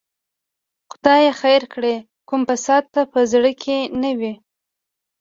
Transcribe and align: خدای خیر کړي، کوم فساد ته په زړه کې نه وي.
خدای 0.91 1.25
خیر 1.41 1.61
کړي، 1.73 1.95
کوم 2.27 2.41
فساد 2.49 2.83
ته 2.93 3.01
په 3.11 3.19
زړه 3.31 3.51
کې 3.61 3.77
نه 4.01 4.11
وي. 4.19 4.33